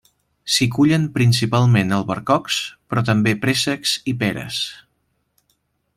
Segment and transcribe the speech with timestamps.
[0.53, 2.57] S'hi cullen principalment albercocs,
[2.93, 4.59] però també préssecs i peres.